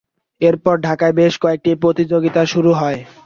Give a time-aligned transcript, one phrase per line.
[0.41, 2.99] এরপর ঢাকায় বেশ কয়েকটি প্রতিযোগিতা শুরু হয়।